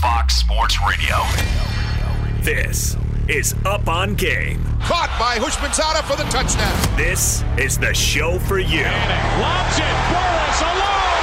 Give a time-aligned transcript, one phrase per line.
[0.00, 1.16] Fox Sports Radio.
[2.40, 2.96] This
[3.28, 4.64] is Up on Game.
[4.80, 6.96] Caught by Houshmandzadeh for the touchdown.
[6.96, 8.82] This is the show for you.
[8.84, 9.94] Lobs it.
[10.10, 11.21] Burress alone.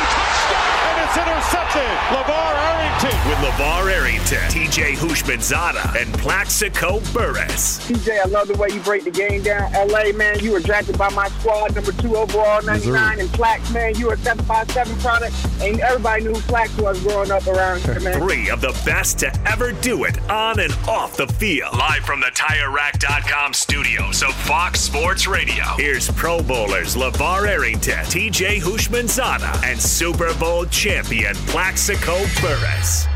[1.14, 1.28] Touchdown.
[1.30, 1.81] And it's intercepted.
[2.09, 3.30] LaVar Arrington.
[3.30, 7.80] With LaVar Arrington, TJ Houshmandzadeh, and Plaxico Burress.
[7.90, 9.72] TJ, I love the way you break the game down.
[9.74, 13.20] LA, man, you were drafted by my squad, number two overall, 99.
[13.20, 15.36] And Plax, man, you were a 757 product.
[15.62, 18.20] And everybody knew who Plax was growing up around here, man.
[18.20, 21.78] Three of the best to ever do it on and off the field.
[21.78, 25.64] Live from the TireRack.com studios of Fox Sports Radio.
[25.78, 33.08] Here's Pro Bowlers LaVar Arrington, TJ Houshmandzadeh, and Super Bowl champion Plaxico Burress.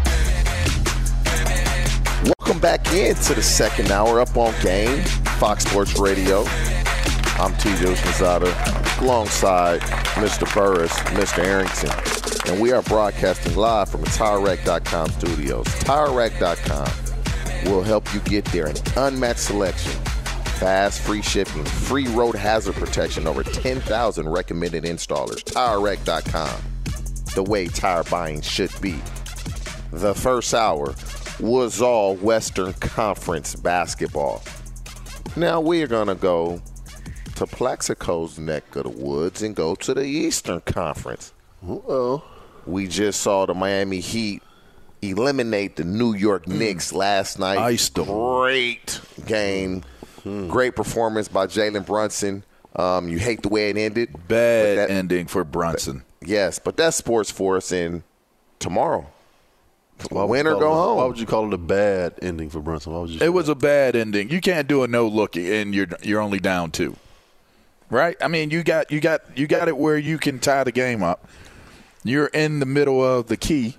[2.40, 5.04] Welcome back into the second hour up on game,
[5.38, 6.46] Fox Sports Radio.
[7.36, 9.82] I'm TJ Houshmandzadeh alongside
[10.16, 10.52] Mr.
[10.54, 11.44] Burress, Mr.
[11.44, 15.66] Arrington, and we are broadcasting live from the TireRack.com studios.
[15.66, 18.68] TireRack.com will help you get there.
[18.68, 19.92] An unmatched selection,
[20.60, 25.44] fast, free shipping, free road hazard protection, over 10,000 recommended installers.
[25.44, 26.62] TireRack.com,
[27.36, 29.00] the way tire buying should be.
[29.92, 30.94] The first hour
[31.40, 34.42] was all Western Conference basketball.
[35.36, 36.62] Now we're going to go
[37.36, 41.34] to Plaxico's neck of the woods and go to the Eastern Conference.
[41.68, 42.24] Uh-oh.
[42.66, 44.42] We just saw the Miami Heat
[45.02, 47.58] eliminate the New York Knicks last night.
[47.58, 47.96] Iced.
[47.96, 49.84] Great game.
[50.24, 52.44] Great performance by Jalen Brunson.
[52.76, 54.16] Um, you hate the way it ended.
[54.28, 56.04] Bad that- ending for Brunson.
[56.28, 58.04] Yes, but that's sports for us in
[58.60, 59.08] tomorrow.
[60.10, 60.98] Why would Win or go it a- home.
[60.98, 62.94] Why would you call it a bad ending for Brunson?
[62.94, 63.20] Why would you?
[63.22, 64.30] It was a bad ending.
[64.30, 66.96] You can't do a no look and you're you're only down two.
[67.90, 68.18] Right?
[68.22, 71.04] I mean, you got you got you got it where you can tie the game
[71.04, 71.28] up.
[72.04, 73.78] You're in the middle of the key.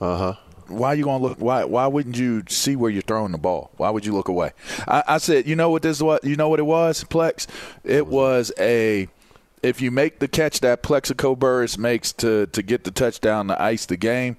[0.00, 0.34] Uh huh.
[0.68, 1.38] Why you gonna look?
[1.38, 3.70] Why why wouldn't you see where you're throwing the ball?
[3.76, 4.52] Why would you look away?
[4.88, 7.46] I, I said, you know what this what you know what it was, Plex.
[7.84, 9.08] It was a
[9.62, 13.60] if you make the catch that Plaxico Burress makes to to get the touchdown to
[13.60, 14.36] ice the game,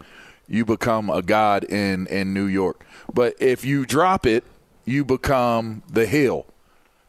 [0.48, 2.86] you become a god in in New York.
[3.14, 4.44] But if you drop it,
[4.86, 6.46] you become the hill.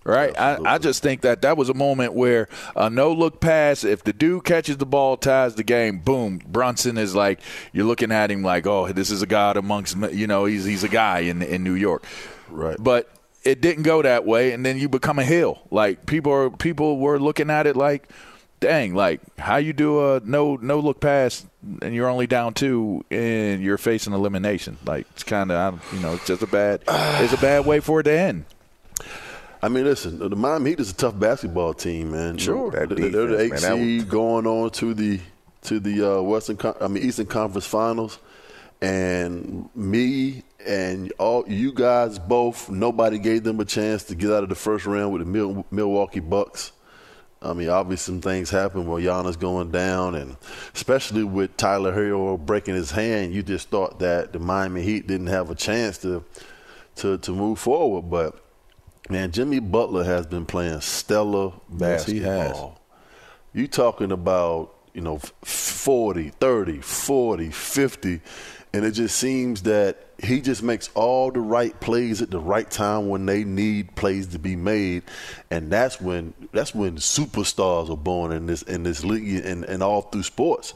[0.05, 3.85] Right, I, I just think that that was a moment where a no look pass.
[3.85, 6.41] If the dude catches the ball, ties the game, boom.
[6.47, 7.41] Brunson is like
[7.75, 10.83] you're looking at him like, oh, this is a god amongst you know he's he's
[10.83, 12.05] a guy in in New York,
[12.49, 12.77] Right.
[12.81, 13.11] But
[13.49, 15.61] it didn't go that way, and then you become a hill.
[15.71, 18.09] Like people are people were looking at it like,
[18.61, 21.47] dang, like how you do a no no look pass
[21.83, 24.77] and you're only down two and you're facing elimination.
[24.85, 28.00] Like it's kind of you know it's just a bad it's a bad way for
[28.00, 28.45] it to end.
[29.61, 32.39] I mean, listen, the Miami Heat is a tough basketball team, man.
[32.39, 32.71] Sure.
[32.71, 35.21] they're, That they're the eight defense, man, that seed going on to the
[35.62, 38.19] to the uh, Western, Con- I mean Eastern Conference Finals,
[38.81, 44.43] and me and all you guys both, nobody gave them a chance to get out
[44.43, 46.73] of the first round with the Milwaukee Bucks.
[47.41, 50.37] I mean, obviously some things happen where Giannis going down, and
[50.75, 55.29] especially with Tyler Herro breaking his hand, you just thought that the Miami Heat didn't
[55.29, 56.23] have a chance to
[56.97, 58.11] to to move forward.
[58.11, 58.44] But
[59.09, 61.88] man, Jimmy Butler has been playing stellar basketball.
[61.88, 62.62] Yes, he has.
[63.55, 68.21] You talking about you know 40, 30, 40, 50
[68.73, 72.70] and it just seems that he just makes all the right plays at the right
[72.70, 75.05] time when they need plays to be made,
[75.50, 79.82] and that's when that's when superstars are born in this in this league and, and
[79.82, 80.75] all through sports.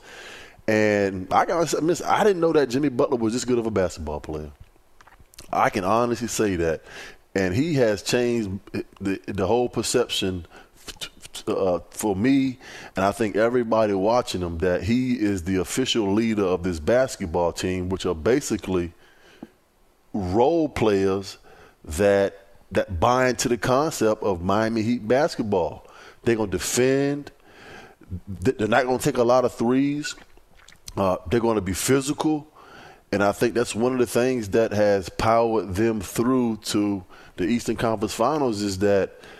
[0.68, 3.70] And I gotta admit, I didn't know that Jimmy Butler was this good of a
[3.70, 4.52] basketball player.
[5.52, 6.82] I can honestly say that,
[7.34, 8.50] and he has changed
[9.00, 10.46] the the whole perception
[11.48, 12.58] uh, for me,
[12.96, 17.52] and I think everybody watching him, that he is the official leader of this basketball
[17.52, 18.92] team, which are basically
[20.12, 21.38] role players
[21.84, 22.38] that
[22.70, 25.86] that buy into the concept of Miami Heat basketball.
[26.22, 27.30] They're going to defend.
[28.26, 30.14] They're not going to take a lot of threes.
[30.96, 32.48] Uh, they're going to be physical.
[33.10, 37.04] And I think that's one of the things that has powered them through to
[37.36, 39.12] the Eastern Conference Finals is that–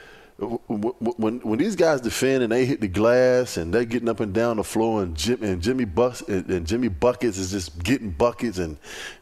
[0.42, 4.34] when when these guys defend and they hit the glass and they're getting up and
[4.34, 8.58] down the floor and Jim and Jimmy Bucks and Jimmy buckets is just getting buckets
[8.58, 8.76] and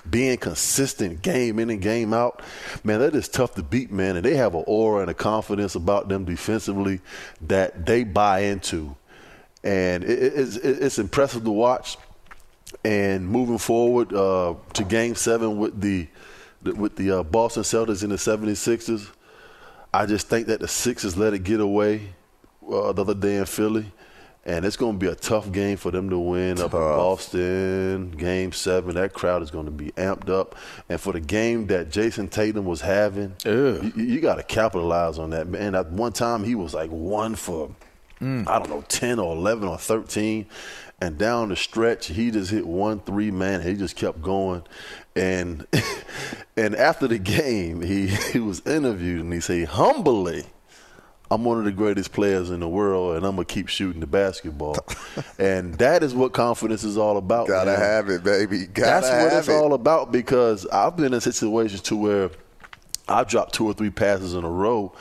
[0.09, 2.43] being consistent game in and game out,
[2.85, 4.17] man, that is tough to beat, man.
[4.17, 7.01] And they have an aura and a confidence about them defensively
[7.43, 8.97] that they buy into,
[9.63, 11.99] and it, it's, it's impressive to watch.
[12.85, 16.09] And moving forward uh, to Game Seven with the
[16.63, 19.11] with the uh, Boston Celtics and the 76ers
[19.93, 22.03] I just think that the Sixers let it get away
[22.67, 23.87] uh, the other day in Philly.
[24.47, 26.75] And it's going to be a tough game for them to win tough.
[26.75, 28.11] up in Boston.
[28.13, 30.57] Game seven, that crowd is going to be amped up.
[30.89, 33.35] And for the game that Jayson Tatum was having,
[33.95, 35.75] you, you got to capitalize on that, man.
[35.75, 37.71] At one time, he was like one for,
[38.19, 38.49] mm.
[38.49, 40.47] I don't know, 10 or 11 or 13.
[41.03, 43.63] And down the stretch, he just hit one three, man.
[43.63, 44.63] He just kept going.
[45.17, 45.67] And
[46.57, 50.45] and after the game, he, he was interviewed and he said, humbly,
[51.31, 54.07] I'm one of the greatest players in the world, and I'm gonna keep shooting the
[54.07, 54.77] basketball.
[55.39, 57.47] and that is what confidence is all about.
[57.47, 57.81] Gotta man.
[57.81, 58.67] have it, baby.
[58.67, 59.53] Gotta That's what it's it.
[59.53, 62.31] all about because I've been in situations to where
[63.09, 64.93] I've dropped two or three passes in a row,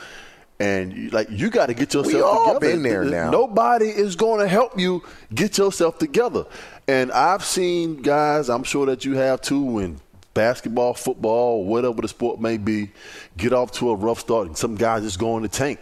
[0.59, 2.73] and you, like you got to get yourself we all together.
[2.73, 3.29] Been there now.
[3.29, 5.03] Nobody is going to help you
[5.33, 6.45] get yourself together.
[6.87, 10.01] And I've seen guys, I'm sure that you have too, when
[10.33, 12.91] basketball, football, whatever the sport may be,
[13.37, 15.79] get off to a rough start, and some guys just go in the tank.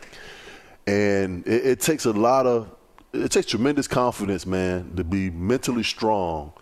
[0.86, 2.70] And it, it takes a lot of,
[3.14, 6.54] it takes tremendous confidence, man, to be mentally strong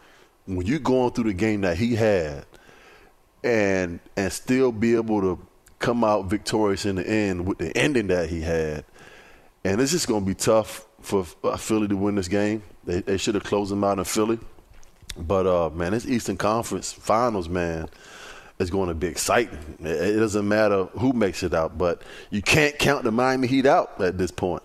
[0.46, 2.46] when you're going through the game that he had,
[3.44, 5.45] and and still be able to
[5.80, 8.86] come out victorious in the end with the ending that he had.
[9.64, 11.26] And it's just going to be tough for
[11.58, 12.64] Philly to win this game.
[12.84, 14.40] They, they should have closed them out in Philly.
[15.18, 17.88] But uh, man, this Eastern Conference Finals, man,
[18.60, 19.78] is going to be exciting.
[19.80, 24.00] It doesn't matter who makes it out, but you can't count the Miami Heat out
[24.02, 24.64] at this point.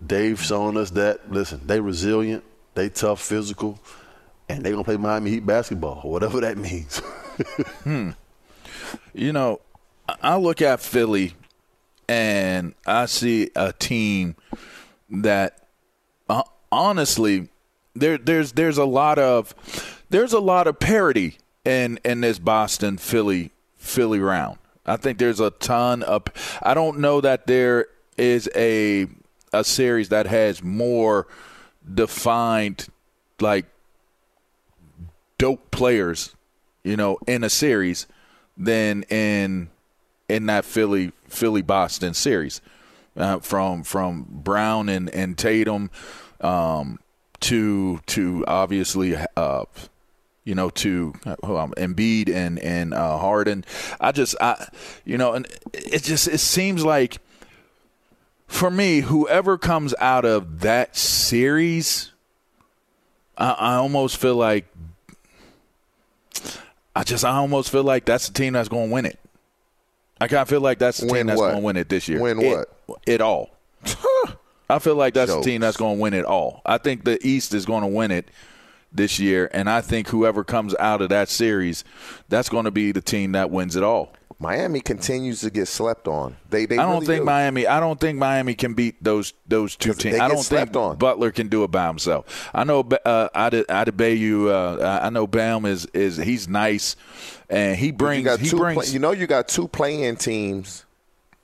[0.00, 1.30] They've shown us that.
[1.30, 2.42] Listen, they resilient,
[2.74, 3.78] they tough, physical,
[4.48, 6.98] and they're gonna play Miami Heat basketball, whatever that means.
[7.84, 8.10] hmm.
[9.12, 9.60] You know,
[10.22, 11.34] I look at Philly,
[12.08, 14.36] and I see a team
[15.10, 15.66] that,
[16.28, 17.48] uh, honestly,
[17.94, 19.54] there there's there's a lot of
[20.10, 24.58] there's a lot of parity in in this Boston Philly Philly round.
[24.86, 26.24] I think there's a ton of
[26.62, 27.86] I don't know that there
[28.16, 29.06] is a
[29.52, 31.26] a series that has more
[31.92, 32.88] defined
[33.40, 33.66] like
[35.38, 36.34] dope players,
[36.84, 38.06] you know, in a series
[38.56, 39.70] than in
[40.30, 42.60] in that Philly Philly Boston series.
[43.16, 45.90] Uh, from from Brown and, and Tatum,
[46.40, 47.00] um,
[47.40, 49.64] to to obviously uh,
[50.44, 53.64] you know to um, Embiid and and uh, Harden.
[54.00, 54.68] I just I
[55.04, 57.18] you know and it just it seems like
[58.46, 62.12] for me whoever comes out of that series,
[63.36, 64.66] I, I almost feel like
[66.94, 69.18] I just I almost feel like that's the team that's going to win it.
[70.20, 72.08] I kind of feel like that's the win team that's going to win it this
[72.08, 72.20] year.
[72.20, 73.00] Win it, what?
[73.06, 73.50] It all.
[74.68, 75.44] I feel like that's Jokes.
[75.44, 76.62] the team that's going to win it all.
[76.64, 78.28] I think the East is going to win it
[78.92, 81.84] this year, and I think whoever comes out of that series,
[82.28, 84.12] that's going to be the team that wins it all.
[84.42, 86.34] Miami continues to get slept on.
[86.48, 87.24] They, they I don't really think do.
[87.26, 87.66] Miami.
[87.66, 90.18] I don't think Miami can beat those those two teams.
[90.18, 90.96] I don't think on.
[90.96, 92.48] Butler can do it by himself.
[92.54, 92.80] I know.
[93.04, 94.48] Uh, Ade- Adebayo.
[94.80, 96.96] Uh, I know Bam is is he's nice,
[97.50, 98.82] and he brings you got he two brings.
[98.84, 100.86] play- you know you got two playing teams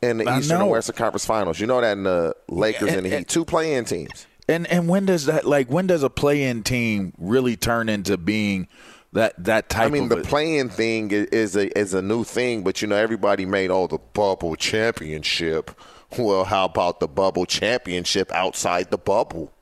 [0.01, 0.71] in the I Eastern and.
[0.71, 1.61] Western Conference Finals.
[1.61, 3.17] You know that in the Lakers and- and the Heat.
[3.17, 4.27] and- Two playing teams.
[4.49, 8.69] And and when does that like when does a play-in team really turn into being
[9.17, 12.83] that that type I mean, the playing thing is a is a new thing, but
[12.83, 15.71] you know everybody made oh the bubble championship.
[16.17, 19.53] Well, how about the bubble championship outside the bubble?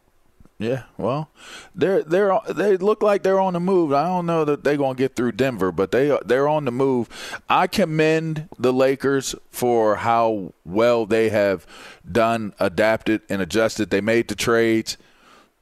[0.59, 1.31] Yeah, well,
[1.75, 3.95] they're they're they look like they're on the move.
[3.95, 6.71] I don't know that they're going to get through Denver, but they they're on the
[6.71, 7.09] move.
[7.49, 11.67] I commend the Lakers for how well they have
[12.11, 13.89] done, adapted, and adjusted.
[13.89, 14.99] They made the trades.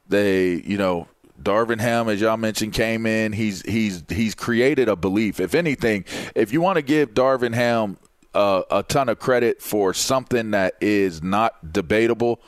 [0.08, 1.06] They, you know,
[1.42, 3.32] Darvin Ham, as y'all mentioned, came in.
[3.32, 5.40] He's he's he's created a belief.
[5.40, 7.96] If anything, if you want to give Darvin Ham
[8.34, 12.40] uh, a ton of credit for something that is not debatable,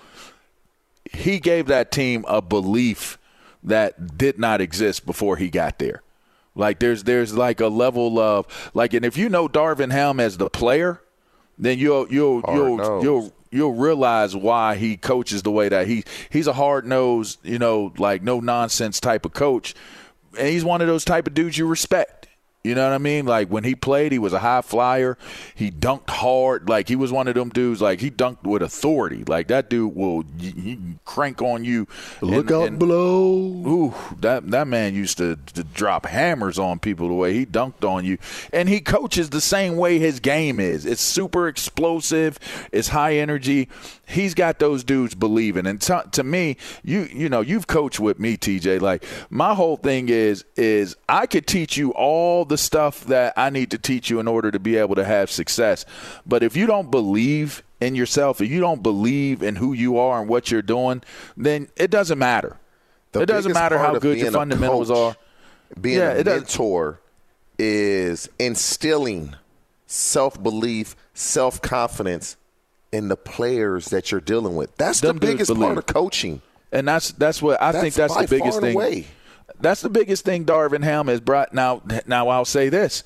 [1.12, 3.18] he gave that team a belief
[3.62, 6.02] that did not exist before he got there.
[6.54, 10.36] Like there's there's like a level of like, and if you know Darvin Ham as
[10.36, 11.02] the player,
[11.58, 13.04] then you'll you'll Hard you'll nosed.
[13.04, 17.58] you'll you'll realize why he coaches the way that he he's a hard nosed, you
[17.58, 19.74] know, like no nonsense type of coach,
[20.38, 22.28] and he's one of those type of dudes you respect.
[22.64, 23.26] You know what I mean?
[23.26, 25.18] Like when he played, he was a high flyer.
[25.54, 26.66] He dunked hard.
[26.66, 27.82] Like he was one of them dudes.
[27.82, 29.22] Like he dunked with authority.
[29.22, 31.86] Like that dude will he, crank on you.
[32.22, 33.34] Look and- out and- below.
[33.34, 37.84] Ooh, that that man used to, to drop hammers on people the way he dunked
[37.84, 38.16] on you,
[38.50, 40.86] and he coaches the same way his game is.
[40.86, 42.38] It's super explosive.
[42.72, 43.68] It's high energy.
[44.06, 45.66] He's got those dudes believing.
[45.66, 48.80] And to, to me, you you know you've coached with me, TJ.
[48.80, 53.50] Like my whole thing is is I could teach you all the stuff that I
[53.50, 55.84] need to teach you in order to be able to have success.
[56.26, 60.20] But if you don't believe in yourself, if you don't believe in who you are
[60.20, 61.02] and what you're doing,
[61.36, 62.58] then it doesn't matter.
[63.12, 65.80] The it doesn't matter how good your fundamentals coach, are.
[65.80, 67.00] Being Yeah, a mentor
[67.58, 69.34] is instilling
[69.86, 72.36] self belief, self confidence
[72.92, 74.74] in the players that you're dealing with.
[74.76, 76.42] That's Them the biggest part of coaching.
[76.72, 78.74] And that's that's what I think That's that's the biggest thing.
[78.74, 79.06] away.
[79.60, 81.52] That's the biggest thing Darvin Ham has brought.
[81.52, 83.04] Now, now I'll say this.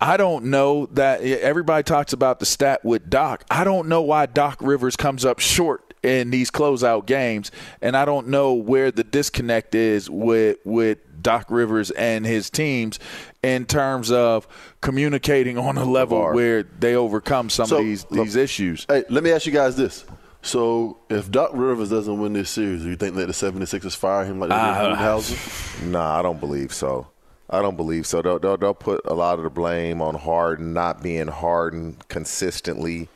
[0.00, 3.44] I don't know that everybody talks about the stat with Doc.
[3.50, 7.50] I don't know why Doc Rivers comes up short in these closeout games,
[7.82, 13.00] and I don't know where the disconnect is with with Doc Rivers and his teams
[13.42, 14.46] in terms of
[14.80, 18.86] communicating on a level where they overcome some So, of these these issues.
[18.88, 20.04] Hey, let me ask you guys this.
[20.42, 24.24] So, if Doc Rivers doesn't win this series, do you think that the 76ers fire
[24.24, 25.84] him like they did Uh, Budenholzer?
[25.90, 27.08] Nah, I don't believe so.
[27.50, 28.22] I don't believe so.
[28.22, 33.08] They'll, they'll, they'll put a lot of the blame on Harden not being Harden consistently.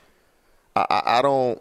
[0.74, 1.60] I, I, I don't.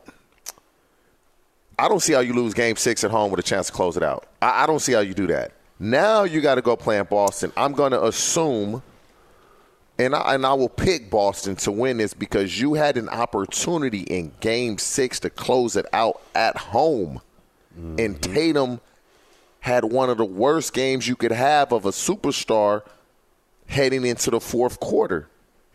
[1.77, 3.97] I don't see how you lose Game Six at home with a chance to close
[3.97, 4.27] it out.
[4.41, 5.51] I, I don't see how you do that.
[5.79, 7.51] Now you got to go play in Boston.
[7.57, 8.83] I'm going to assume,
[10.01, 14.01] and I, and I will pick Boston to win this because you had an opportunity
[14.01, 17.21] in Game Six to close it out at home,
[17.75, 18.33] and mm-hmm.
[18.33, 18.81] Tatum
[19.61, 22.81] had one of the worst games you could have of a superstar
[23.67, 25.27] heading into the fourth quarter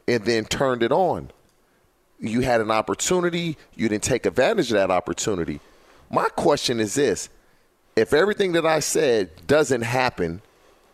[0.08, 1.30] and then turned it on.
[2.18, 5.60] You had an opportunity, you didn't take advantage of that opportunity.
[6.10, 7.28] My question is this
[7.94, 10.42] if everything that I said doesn't happen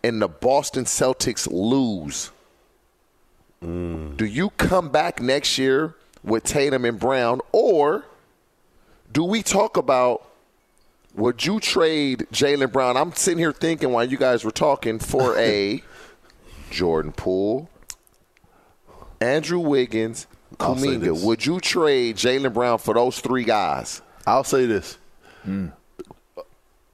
[0.05, 2.31] and the Boston Celtics lose,
[3.63, 8.05] do you come back next year with Tatum and Brown, or
[9.13, 10.27] do we talk about
[11.15, 12.97] would you trade Jaylen Brown?
[12.97, 15.83] I'm sitting here thinking while you guys were talking for a
[16.71, 17.69] Jordan Poole,
[19.21, 20.27] Andrew Wiggins,
[20.57, 21.25] Kuminga.
[21.25, 24.03] Would you trade Jaylen Brown for those three guys?
[24.27, 24.99] I'll say this.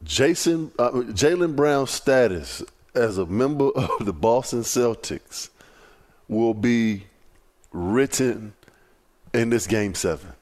[0.03, 2.63] Jason uh, Jaylen Brown's status
[2.95, 5.51] as a member of the Boston Celtics
[6.29, 7.05] will be
[7.73, 8.55] written
[9.35, 10.33] in this game seven.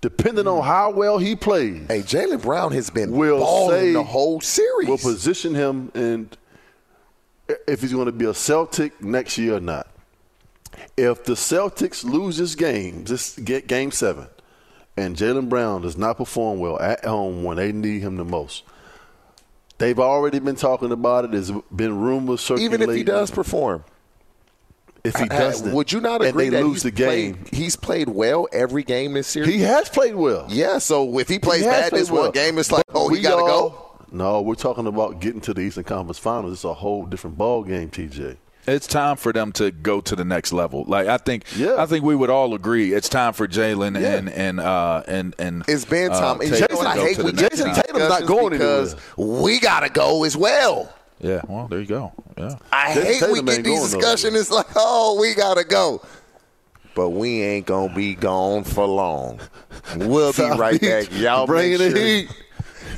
[0.00, 4.02] Depending on how well he plays, Hey, Jaylen Brown has been will balling say the
[4.02, 4.88] whole series.
[4.88, 6.36] will position him and
[7.68, 9.86] if he's going to be a Celtic next year or not.
[10.96, 14.26] If the Celtics lose this game, this get game seven,
[14.96, 18.64] and Jaylen Brown does not perform well at home when they need him the most,
[19.78, 21.30] they've already been talking about it.
[21.32, 22.74] There's been rumors circulating.
[22.74, 23.84] Even if he does perform,
[25.04, 27.34] if he Uh, doesn't, would you not and agree they that lose he's the game?
[27.34, 29.48] Played, he's played well every game this series.
[29.48, 30.46] He has played well.
[30.48, 33.08] yeah, so if he plays He bad played this one game, it's like, But oh,
[33.08, 33.78] he we got to all- go.
[34.14, 36.52] No, we're talking about getting to the Eastern Conference Finals.
[36.52, 38.36] It's a whole different ball game, TJ.
[38.66, 40.84] It's time for them to go to the next level.
[40.86, 41.76] Like I think, Yeah.
[41.82, 44.14] I think we would all agree it's time for Jaylen Yeah.
[44.18, 46.40] and and uh, and and It's been uh, time.
[46.42, 47.74] and Tatum you know what to I hate to with the next Jason.
[47.74, 50.92] Tatum's not going because we gotta go as well.
[51.22, 52.12] Yeah, well, there you go.
[52.36, 54.34] Yeah, I Jason hate we get these discussions.
[54.34, 56.02] It's like, oh, we gotta go.
[56.94, 59.40] But we ain't gonna be gone for long.
[59.96, 61.18] We'll be right Beach, back.
[61.18, 62.28] Y'all bringing make the heat.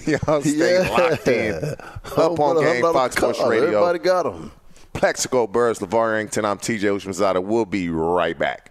[0.26, 0.88] y'all stay Yeah.
[0.90, 1.54] locked in.
[2.16, 3.48] Up on $100 Game Fox Sports call.
[3.48, 3.66] Radio.
[3.68, 4.52] Everybody got them.
[4.92, 6.44] Plaxico Burress, LaVar Arrington.
[6.44, 7.42] I'm TJ Houshmandzadeh.
[7.42, 8.70] We'll be right back.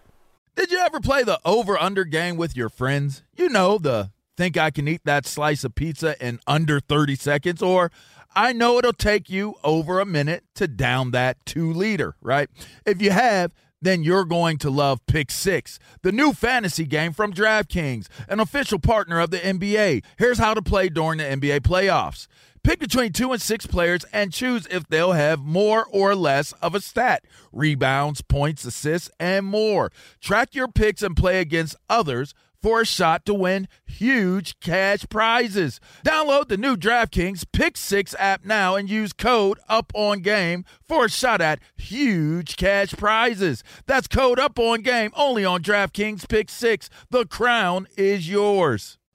[0.55, 3.24] Did you ever play the over under game with your friends?
[3.36, 7.62] You know, the think I can eat that slice of pizza in under 30 seconds,
[7.62, 7.91] or
[8.35, 12.49] I know it'll take you over a minute to down that two liter, right?
[12.85, 17.33] If you have, then you're going to love Pick Six, the new fantasy game from
[17.33, 20.03] DraftKings, an official partner of the NBA.
[20.17, 22.27] Here's how to play during the NBA playoffs.
[22.63, 26.73] Pick between two and six players and choose if they'll have more or less of
[26.73, 29.91] a stat rebounds, points, assists, and more.
[30.21, 32.33] Track your picks and play against others
[32.63, 35.82] for a shot to win huge cash prizes.
[36.05, 41.05] Download the new DraftKings Pick 6 app now and use code UP on game for
[41.05, 43.63] a shot at huge cash prizes.
[43.86, 46.89] That's code UP on game only on DraftKings Pick 6.
[47.10, 48.98] The crown is yours.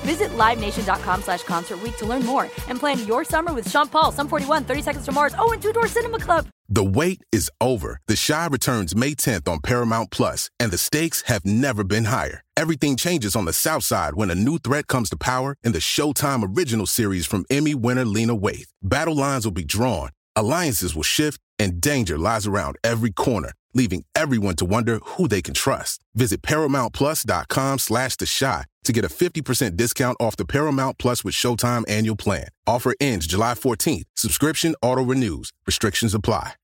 [0.00, 4.28] Visit LiveNation.com slash Concert to learn more and plan your summer with Sean Paul, Sum
[4.28, 6.46] 41, 30 Seconds to Mars, oh, and Two Door Cinema Club.
[6.70, 8.00] The wait is over.
[8.08, 12.42] The Chi returns May 10th on Paramount Plus, and the stakes have never been higher.
[12.58, 15.78] Everything changes on the South Side when a new threat comes to power in the
[15.78, 18.68] Showtime original series from Emmy winner Lena Waithe.
[18.82, 24.04] Battle lines will be drawn, alliances will shift, and danger lies around every corner, leaving
[24.14, 26.02] everyone to wonder who they can trust.
[26.14, 31.34] Visit ParamountPlus.com slash The Chi to get a 50% discount off the Paramount Plus with
[31.34, 32.48] Showtime annual plan.
[32.66, 34.04] Offer ends July 14th.
[34.16, 35.52] Subscription auto-renews.
[35.66, 36.54] Restrictions apply.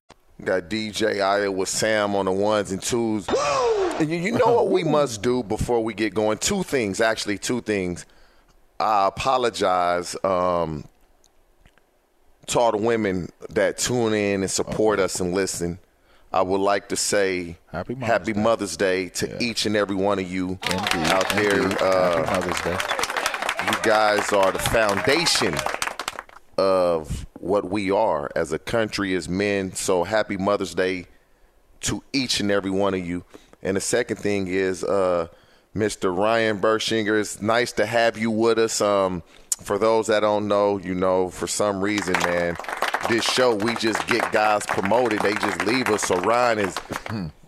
[0.43, 3.25] Got DJ Aya with Sam on the ones and twos.
[3.99, 6.37] And you, you know what we must do before we get going?
[6.39, 8.05] Two things, actually, two things.
[8.77, 10.83] I apologize um,
[12.47, 15.79] to all the women that tune in and support us and listen.
[16.35, 18.41] I would like to say Happy Mother's Happy Day.
[18.41, 21.61] Mother's Day to each and every one of you Indeed, out there.
[21.81, 22.77] Uh, Happy Mother's Day.
[23.67, 25.55] you guys are the foundation
[26.57, 29.73] of what we are as a country, as men.
[29.75, 31.05] So happy Mother's Day
[31.81, 33.23] to each and every one of you.
[33.63, 35.27] And the second thing is, uh,
[35.73, 36.13] Mr.
[36.13, 38.81] Ryan Bershinger, it's nice to have you with us.
[38.81, 39.23] Um,
[39.61, 42.57] for those that don't know, you know, for some reason, man,
[43.07, 45.19] this show we just get guys promoted.
[45.21, 46.03] They just leave us.
[46.03, 46.75] So Ryan is,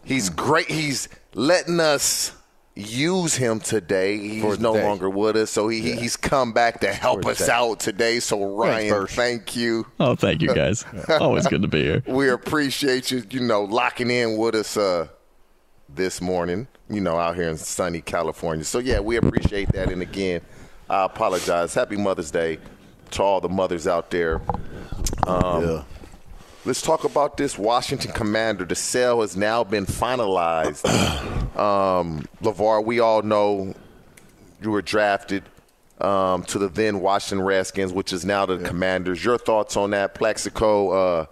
[0.04, 0.70] he's great.
[0.70, 2.34] He's letting us
[2.76, 4.18] use him today.
[4.18, 4.86] He's no today.
[4.86, 7.52] longer with us, so he, he's come back to help For us today.
[7.52, 8.20] out today.
[8.20, 9.10] So Ryan, Bersh.
[9.16, 9.88] thank you.
[10.00, 10.86] Oh, thank you guys.
[11.10, 12.04] Always good to be here.
[12.06, 15.08] We appreciate you, you know, locking in with us uh,
[15.90, 18.64] this morning, you know, out here in sunny California.
[18.64, 19.92] So, yeah, we appreciate that.
[19.92, 20.42] And again,
[20.90, 21.74] I apologize.
[21.74, 22.60] Happy Mother's Day
[23.12, 24.42] to all the mothers out there.
[25.26, 25.84] Um, Yeah.
[26.66, 28.66] Let's talk about this Washington Commander.
[28.66, 30.86] The sale has now been finalized.
[31.58, 33.74] um, LaVar, we all know
[34.62, 35.44] you were drafted
[36.02, 39.24] um, to the then Washington Redskins, which is now the Commanders.
[39.24, 40.14] Your thoughts on that?
[40.14, 41.26] Plaxico, uh,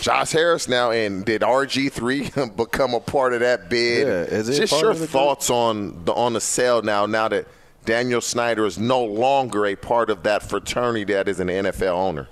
[0.00, 4.06] Josh Harris now, and did RG3 become a part of that bid?
[4.08, 5.10] Yeah, is it Just your of the group?
[5.12, 7.46] thoughts on the on the sale now, now that
[7.86, 12.28] Daniel Snyder is no longer a part of that fraternity that is an NFL owner.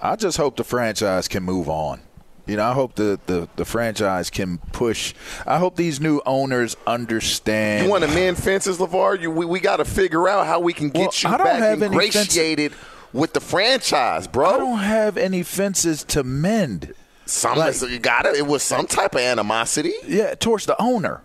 [0.00, 2.00] I just hope the franchise can move on.
[2.44, 5.14] You know, I hope the, the, the franchise can push.
[5.46, 7.84] I hope these new owners understand.
[7.84, 9.20] You want to mend fences, LaVar?
[9.20, 11.46] You, we we got to figure out how we can get Well, you I don't
[11.46, 12.72] back have any fence- ingratiated
[13.12, 14.46] with the franchise, bro.
[14.48, 16.94] I don't have any fences to mend.
[17.26, 18.34] Some Like- you got it.
[18.34, 19.94] It was some type of animosity.
[20.04, 21.22] Yeah, towards the owner.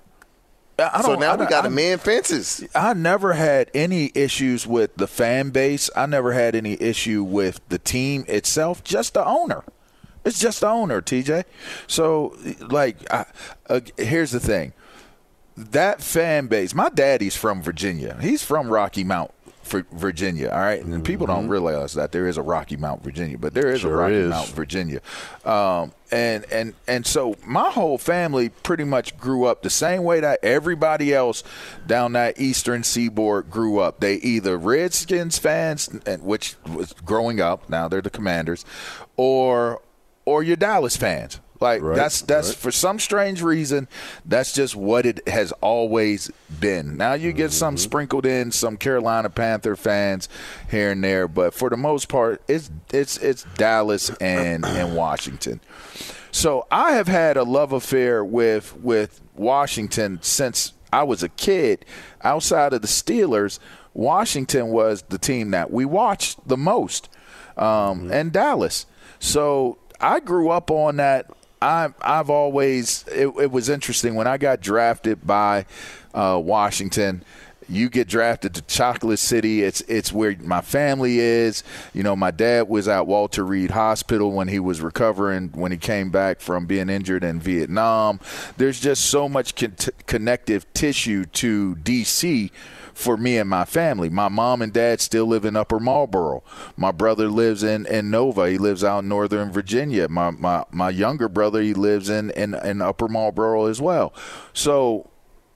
[1.01, 2.63] So now we got to I- mend fences.
[2.75, 5.89] I never had any issues with the fan base.
[5.95, 9.63] I never had any issue with the team itself, just the owner.
[10.23, 11.45] It's just the owner, TJ.
[11.87, 13.25] So, like, I,
[13.69, 14.73] uh, here's the thing
[15.55, 18.17] that fan base, my daddy's from Virginia.
[18.21, 19.31] He's from Rocky Mount.
[19.91, 21.03] Virginia, all right, and mm-hmm.
[21.03, 23.97] people don't realize that there is a Rocky Mount, Virginia, but there is sure a
[23.97, 24.29] Rocky is.
[24.29, 25.01] Mount, Virginia,
[25.45, 30.19] um, and and and so my whole family pretty much grew up the same way
[30.19, 31.43] that everybody else
[31.85, 33.99] down that eastern seaboard grew up.
[33.99, 35.89] They either Redskins fans,
[36.21, 38.65] which was growing up, now they're the Commanders,
[39.15, 39.81] or
[40.25, 41.39] or your Dallas fans.
[41.59, 42.57] Like right, that's that's right.
[42.57, 43.87] for some strange reason,
[44.25, 46.97] that's just what it has always been.
[46.97, 47.53] Now you get mm-hmm.
[47.53, 50.29] some sprinkled in, some Carolina Panther fans
[50.69, 55.59] here and there, but for the most part, it's it's it's Dallas and and Washington.
[56.31, 61.85] So I have had a love affair with with Washington since I was a kid.
[62.21, 63.59] Outside of the Steelers,
[63.93, 67.09] Washington was the team that we watched the most,
[67.57, 68.11] um, mm-hmm.
[68.11, 68.85] and Dallas.
[69.19, 74.37] So I grew up on that I, I've always it, it, was interesting when I
[74.37, 75.65] got drafted by
[76.13, 77.23] uh, Washington.
[77.69, 79.63] You get drafted to Chocolate City.
[79.63, 81.63] It's it's where my family is.
[81.93, 85.77] You know, my dad was at Walter Reed Hospital when he was recovering when he
[85.77, 88.19] came back from being injured in Vietnam.
[88.57, 89.75] There's just so much con-
[90.05, 92.51] connective tissue to DC
[92.97, 94.09] for me and my family.
[94.09, 96.43] My mom and dad still live in Upper Marlboro.
[96.75, 98.49] My brother lives in, in Nova.
[98.49, 100.09] He lives out in Northern Virginia.
[100.09, 104.13] My, my, my younger brother, he lives in, in, in Upper Marlboro as well.
[104.51, 105.11] So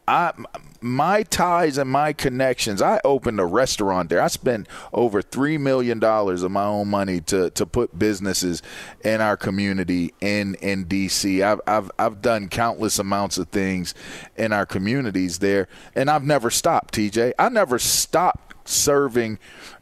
[0.08, 0.34] I
[0.82, 2.82] my ties and my connections.
[2.82, 4.22] I opened a restaurant there.
[4.22, 8.62] I spent over three million dollars of my own money to to put businesses
[9.04, 11.44] in our community in in DC.
[11.44, 13.94] I've I've I've done countless amounts of things
[14.36, 16.96] in our communities there, and I've never stopped.
[16.96, 19.38] TJ, I never stopped serving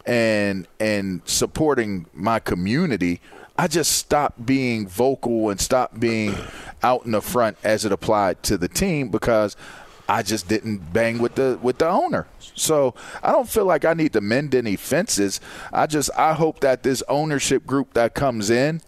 [0.05, 3.21] and and supporting my community.
[3.57, 6.33] I just stopped being vocal and stopped being
[6.81, 9.57] out in the front as it applied to the team because
[10.09, 12.27] I just didn't bang with the with the owner.
[12.55, 15.39] So I don't feel like I need to mend any fences.
[15.71, 18.81] I just I hope that this ownership group that comes in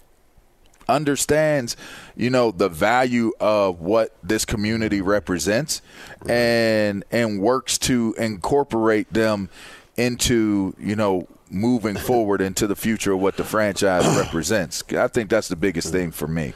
[0.90, 1.78] understands,
[2.16, 5.84] you know, the value of what this community represents
[6.28, 9.50] and and works to incorporate them
[9.98, 14.84] into, you know, moving forward into the future of what the franchise represents.
[14.92, 16.54] I think that's the biggest thing for me.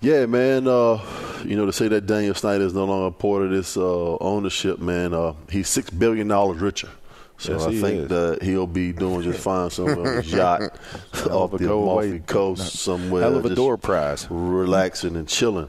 [0.00, 0.68] Yeah, man.
[0.68, 1.00] Uh,
[1.44, 4.16] you know, to say that Daniel Snyder is no longer a part of this uh,
[4.18, 6.90] ownership, man, uh, he's six billion dollars richer.
[7.36, 8.08] So yes, I think is.
[8.08, 10.62] that he'll be doing just fine somewhere on his yacht
[11.30, 13.22] off the Amalfi Coast somewhere.
[13.22, 14.26] Hell of a door prize.
[14.30, 15.68] Relaxing and chilling.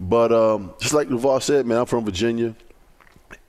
[0.00, 2.56] But um, just like LaVar said, man, I'm from Virginia.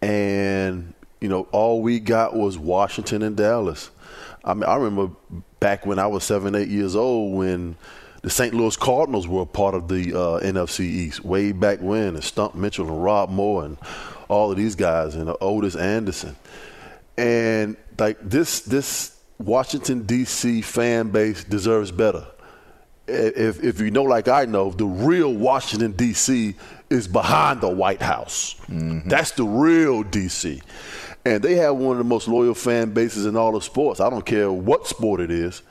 [0.02, 3.90] And, you know, all we got was Washington and Dallas.
[4.46, 5.16] I mean, I remember
[5.60, 7.76] back when I was seven, eight years old when–
[8.22, 8.54] the St.
[8.54, 12.56] Louis Cardinals were a part of the uh, NFC East way back when, and Stump
[12.56, 13.78] Mitchell and Rob Moore and
[14.28, 16.36] all of these guys and Ottis Anderson,
[17.18, 20.62] and like this this Washington D.C.
[20.62, 22.26] fan base deserves better.
[23.08, 26.56] If if you know, like I know, the real Washington D.C.
[26.90, 28.56] is behind the White House.
[28.68, 29.08] Mm-hmm.
[29.08, 30.62] That's the real D.C.
[31.24, 34.00] And they have one of the most loyal fan bases in all of sports.
[34.00, 35.62] I don't care what sport it is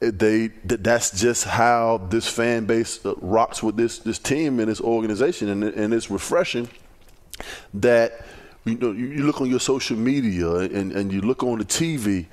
[0.00, 4.80] they that's just how this fan base uh, rocks with this this team and this
[4.80, 6.68] organization, and, and it's refreshing
[7.74, 8.24] that
[8.64, 12.26] you know you look on your social media and, and you look on the TV,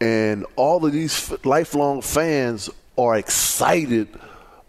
[0.00, 4.08] and all of these lifelong fans are excited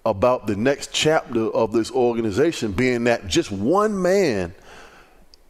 [0.06, 4.56] about the next chapter of this organization, being that just one man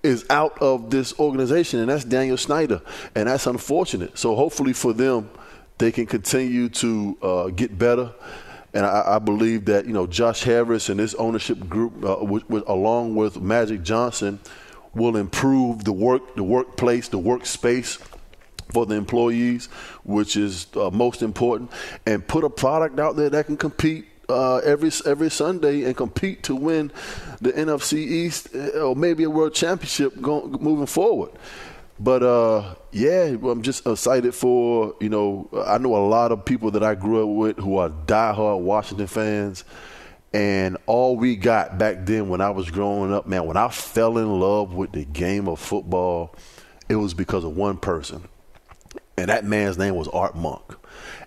[0.02, 2.82] is out of this organization, and that's Daniel Snyder,
[3.14, 4.18] and that's unfortunate.
[4.18, 5.30] So hopefully for them
[5.78, 8.12] they can continue to uh, get better.
[8.74, 12.48] And I, I, believe that you know Josh Harris and his ownership group, uh, with,
[12.50, 14.40] with, along with Magic Johnson,
[14.94, 18.00] will improve the work, the workplace, the workspace
[18.74, 19.68] for the employees,
[20.04, 21.72] which is uh, most important,
[22.06, 26.44] and put a product out there that can compete uh, every every Sunday and compete
[26.44, 26.92] to win
[27.40, 31.32] the NFC East uh, or maybe a World Championship going, moving forward.
[32.00, 35.50] But uh, yeah, I'm just excited for you know.
[35.66, 39.08] I know a lot of people that I grew up with who are diehard Washington
[39.08, 39.64] fans,
[40.32, 44.20] and all we got back then when I was growing up, man, when I fell
[44.20, 46.36] in love with the game of football,
[46.88, 48.28] it was because of one person,
[49.18, 50.76] and that man's name was Art Monk.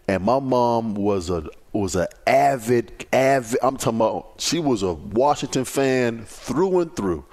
[0.07, 3.59] And my mom was a was an avid avid.
[3.63, 4.35] I'm talking about.
[4.39, 7.25] She was a Washington fan through and through.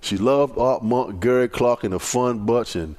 [0.00, 2.96] She loved Art Monk, Gary Clark, and the Fun Bunch, and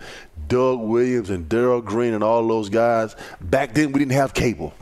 [0.47, 3.15] Doug Williams and Darrell Green and all those guys.
[3.39, 4.73] Back then, we didn't have cable.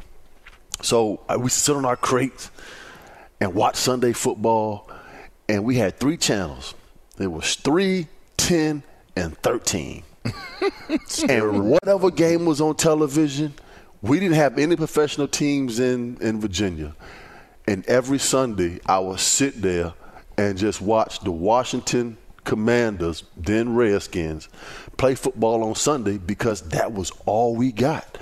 [0.81, 2.51] So uh, we sit on our crates
[3.39, 4.89] and watch Sunday football,
[5.47, 6.73] and we had three channels.
[7.19, 8.83] It was 3, 10,
[9.15, 10.03] and 13.
[11.29, 13.53] and whatever game was on television,
[14.01, 16.95] we didn't have any professional teams in, in Virginia.
[17.67, 19.93] And every Sunday, I would sit there
[20.37, 24.47] and just watch the Washington Commanders, then Redskins,
[24.95, 28.17] play football on Sunday because that was all we got.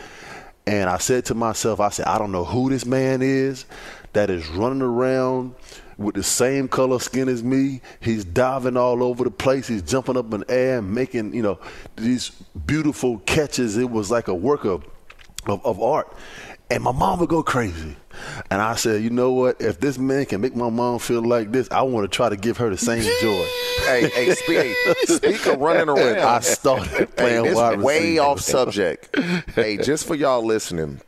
[0.65, 3.65] And I said to myself, I said, I don't know who this man is
[4.13, 5.53] that is running around
[5.97, 7.81] with the same color skin as me.
[7.99, 9.67] He's diving all over the place.
[9.67, 11.59] He's jumping up in the air and making, you know,
[11.95, 12.29] these
[12.65, 13.77] beautiful catches.
[13.77, 14.85] It was like a work of,
[15.45, 16.11] of, of art.
[16.69, 17.95] And my mom would go crazy.
[18.49, 19.61] And I said, you know what?
[19.61, 22.35] If this man can make my mom feel like this, I want to try to
[22.35, 23.45] give her the same joy.
[23.85, 24.75] hey, hey, speak,
[25.07, 26.19] speak of running around.
[26.19, 28.23] I started playing hey, wide way receiver.
[28.23, 29.15] off subject.
[29.53, 31.01] hey, just for y'all listening,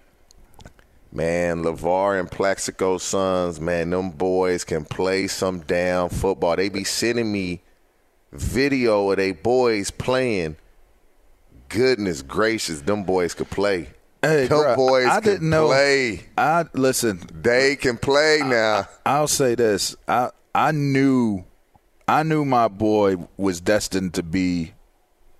[1.11, 6.55] man, LaVar and Plaxico's sons, man, them boys can play some damn football.
[6.55, 7.63] They be sending me
[8.31, 10.57] video of they boys playing.
[11.69, 13.89] Goodness gracious, them boys could play.
[14.21, 15.67] Hey, bruh, boys I didn't know.
[15.67, 16.25] play.
[16.37, 17.21] I listen.
[17.33, 18.87] They can play now.
[19.05, 19.95] I'll say this.
[20.07, 21.45] I I knew
[22.07, 24.73] I knew my boy was destined to be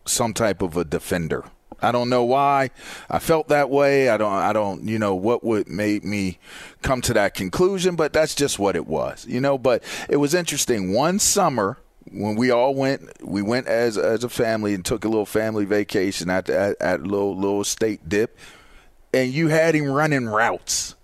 [0.06, 1.46] some type of a defender.
[1.82, 2.72] I don't know why.
[3.10, 4.10] I felt that way.
[4.10, 6.40] I don't I don't you know what would make me
[6.82, 9.26] come to that conclusion, but that's just what it was.
[9.28, 10.94] You know, but it was interesting.
[10.94, 11.78] One summer
[12.12, 15.66] when we all went we went as as a family and took a little family
[15.66, 18.38] vacation at at, at little little state dip
[19.18, 20.96] and you had him running routes.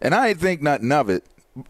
[0.00, 1.24] And I didn't think nothing of it.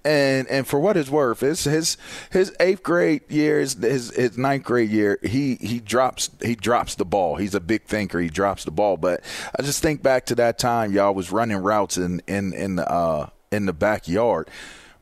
[0.05, 1.97] And and for what it's worth, it's his
[2.31, 6.95] his eighth grade year, his, his his ninth grade year, he he drops he drops
[6.95, 7.37] the ball.
[7.37, 8.21] He's a big thinker.
[8.21, 8.99] He drops the ball.
[8.99, 9.23] But
[9.59, 12.91] I just think back to that time y'all was running routes in in in the
[12.91, 14.51] uh, in the backyard,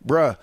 [0.06, 0.36] bruh.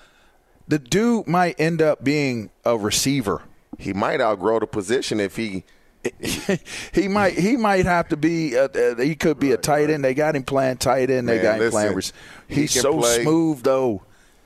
[0.67, 3.43] The dude might end up being a receiver.
[3.77, 5.63] He might outgrow the position if he
[6.93, 10.03] he might he might have to be uh, uh, he could be a tight end.
[10.03, 11.29] They got him playing tight end.
[11.29, 11.95] They Man, got him listen, playing.
[11.95, 12.05] Rec-
[12.47, 14.03] he he's so play- smooth though.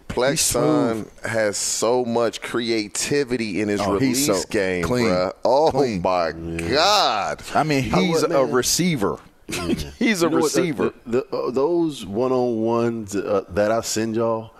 [0.07, 5.07] Plex He's son has so much creativity in his Oh, release so game, clean.
[5.07, 5.33] bruh.
[5.43, 6.01] Oh Clean.
[6.01, 7.43] my God!
[7.53, 8.51] I mean, he's what, a man?
[8.51, 9.19] receiver.
[9.47, 10.93] he's a You know what, the- receiver.
[11.05, 14.51] The, the, uh, those one on ones uh, that I send y'all,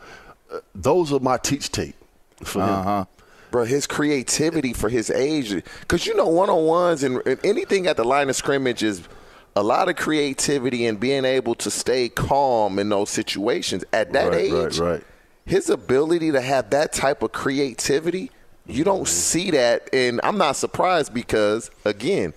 [0.52, 1.96] uh, those are my teach tape
[2.44, 3.08] for him.
[3.52, 7.88] Bro, his creativity for his age, because you know, one on ones and, and anything
[7.88, 9.08] at the line of scrimmage is
[9.56, 13.84] a lot of creativity and being able to stay calm in those situations.
[13.92, 15.04] At that Right, age, right, right.
[15.46, 18.30] his ability to have that type of creativity,
[18.68, 19.06] you don't mm-hmm.
[19.06, 19.90] see that.
[19.94, 22.34] And I'm not surprised because, again,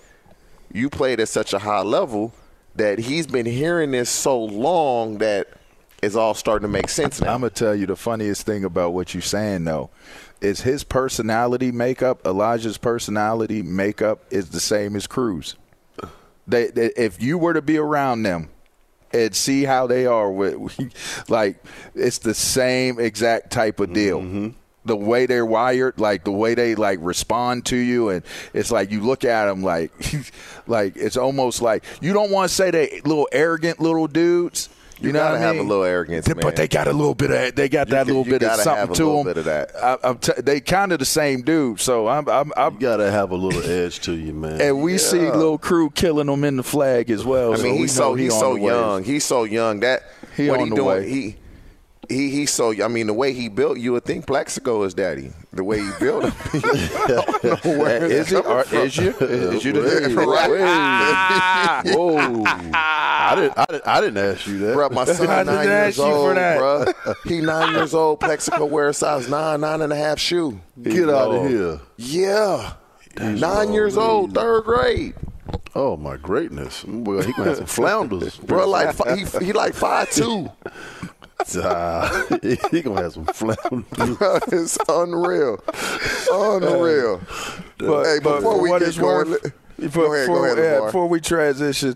[0.73, 2.33] you played at such a high level
[2.75, 5.47] that he's been hearing this so long that
[6.01, 7.33] it's all starting to make sense now.
[7.33, 9.91] I'm gonna tell you the funniest thing about what you're saying though
[10.41, 12.25] is his personality makeup.
[12.25, 15.55] Elijah's personality makeup is the same as Cruz.
[16.47, 18.49] They, they if you were to be around them
[19.13, 20.59] and see how they are with
[21.29, 21.63] like
[21.95, 24.21] it's the same exact type of deal.
[24.21, 24.49] Mm-hmm.
[24.83, 28.89] The way they're wired, like the way they like respond to you, and it's like
[28.89, 29.91] you look at them like,
[30.67, 34.69] like it's almost like you don't want to say they little arrogant little dudes.
[35.01, 35.67] You, You know gotta what I have a mean?
[35.67, 36.55] little arrogance, But man.
[36.55, 38.75] they got a little bit of they got that You- little you bit of something
[38.75, 39.33] have a to little them.
[39.33, 39.71] bit of that.
[39.83, 43.09] I, I'm t- they kind of the same dude, so I'm, I'm, I'm You gotta
[43.11, 44.61] have a little edge to you, man.
[44.61, 47.53] and we see little crew killing them in the flag as well.
[47.53, 49.03] I mean, we he's know so he's on so young.
[49.03, 50.03] He's so young that
[50.37, 50.87] He what on he the doing?
[50.87, 51.09] way.
[51.09, 51.35] He
[52.09, 52.73] he he's so.
[52.83, 55.31] I mean, the way he built, you would think Plaxico is daddy.
[55.53, 56.33] The way he built him.
[56.53, 58.35] I don't know where Is it's he?
[58.37, 59.09] Or is you?
[59.21, 59.81] Is you the
[60.27, 61.95] Right.
[61.95, 62.43] Whoa!
[63.21, 63.87] I didn't, I didn't.
[63.87, 64.73] I didn't ask you that.
[64.73, 66.57] Bro, my son I nine didn't years ask you for old, that.
[66.57, 67.13] bro.
[67.25, 68.19] He nine years old.
[68.19, 70.59] Plaxico wears size nine, nine and a half shoe.
[70.81, 71.79] Get out of here!
[71.97, 72.73] Yeah,
[73.19, 75.13] nine years old, third grade.
[75.75, 76.83] Oh my greatness!
[76.85, 80.49] Well, he gonna have some flounders, Bro, like fi- he, he like five two.
[81.57, 84.17] Ah, he gonna have some flounders.
[84.17, 85.57] Bro, it's unreal,
[86.31, 87.19] unreal.
[87.79, 89.53] But, hey, but before we what get it's going, worth, let-
[89.87, 91.95] before, go ahead, before- go ahead, yeah, before we transition,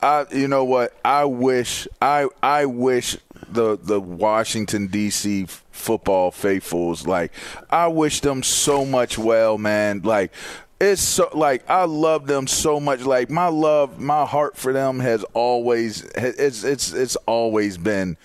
[0.00, 3.16] I you know what I wish I I wish
[3.50, 5.46] the the Washington D.C.
[5.70, 7.32] football faithfuls like
[7.70, 10.02] I wish them so much well, man.
[10.02, 10.32] Like
[10.80, 13.02] it's so like I love them so much.
[13.02, 18.16] Like my love, my heart for them has always it's it's it's always been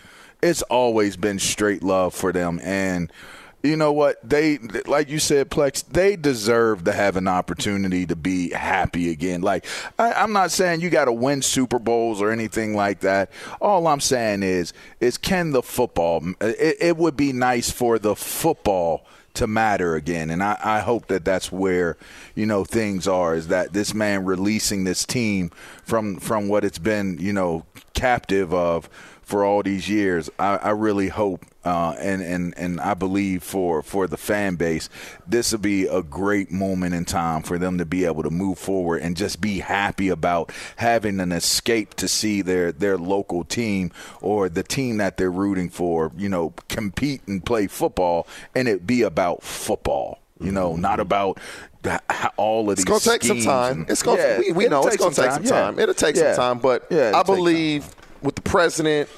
[0.41, 3.11] it's always been straight love for them and
[3.63, 4.17] you know what?
[4.27, 9.41] They like you said plex they deserve to have an opportunity to be happy again.
[9.41, 9.65] Like
[9.97, 13.31] I, i'm not saying you got to win super bowls or anything like that.
[13.59, 18.15] All i'm saying is is can the football it, it would be nice for the
[18.15, 19.05] football
[19.37, 20.31] to matter again.
[20.31, 21.95] And I, I, hope that that's where,
[22.33, 25.51] you know, things are is that this man releasing this team
[25.83, 27.63] from from what it's been, you know,
[27.97, 28.87] captive of
[29.23, 30.29] for all these years.
[30.39, 34.87] I, I really hope uh, and, and, and I believe for, for the fan base,
[35.27, 38.57] this will be a great moment in time for them to be able to move
[38.57, 43.91] forward and just be happy about having an escape to see their, their local team
[44.21, 48.87] or the team that they're rooting for, you know, compete and play football and it
[48.87, 50.19] be about football.
[50.39, 51.39] You know, not about
[52.37, 52.85] all of these.
[52.85, 53.85] It's gonna take some time.
[53.89, 54.21] It's gonna.
[54.21, 55.77] Yeah, we, we know it's gonna take some time.
[55.77, 55.83] Yeah.
[55.83, 56.33] It'll take yeah.
[56.33, 59.09] some time, but I believe with the president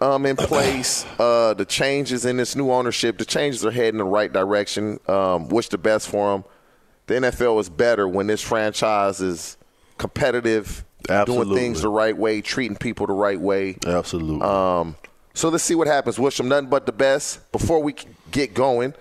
[0.00, 3.98] um, in place, uh, the changes in this new ownership, the changes are heading in
[3.98, 4.98] the right direction.
[5.08, 6.44] Um, wish the best for them.
[7.06, 9.56] The NFL is better when this franchise is
[9.96, 11.46] competitive, Absolutely.
[11.46, 13.76] doing things the right way, treating people the right way.
[13.86, 14.42] Absolutely.
[14.42, 14.96] Um,
[15.32, 16.18] so let's see what happens.
[16.18, 17.50] Wish them nothing but the best.
[17.52, 17.94] Before we
[18.32, 18.94] get going,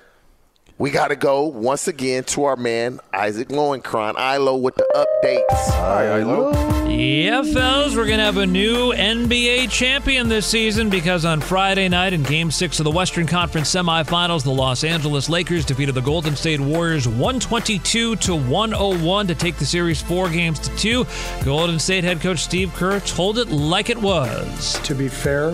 [0.78, 5.72] we got to go once again to our man Isaac Lowenkron, Ilo with the updates.
[5.76, 6.52] Hi, Ilo.
[6.90, 11.88] Yeah, fellas, we're going to have a new NBA champion this season because on Friday
[11.88, 16.02] night in Game 6 of the Western Conference semifinals, the Los Angeles Lakers defeated the
[16.02, 21.06] Golden State Warriors 122 to 101 to take the series four games to two.
[21.46, 24.78] Golden State head coach Steve Kerr told it like it was.
[24.82, 25.52] To be fair,